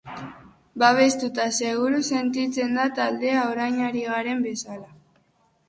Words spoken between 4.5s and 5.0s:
bezala.